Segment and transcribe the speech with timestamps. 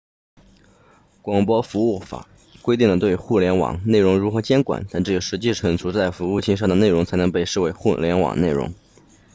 [1.21, 2.27] 广播服务法
[2.63, 8.73] 规定了对互联网内容如何监管但只有实际储存在服务器上的内容才能被视为互联网内容